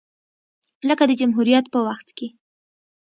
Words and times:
لکه 0.87 1.03
د 1.07 1.11
جمهوریت 1.21 1.65
په 1.73 1.79
وخت 1.87 2.07
کې 2.17 2.27